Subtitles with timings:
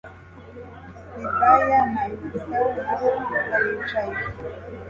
[1.17, 3.07] Hidaya na Innocent nabo
[3.51, 4.15] baricaye